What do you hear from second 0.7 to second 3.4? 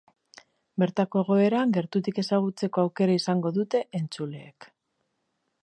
Bertako egoera gertutik ezagutzeko aukera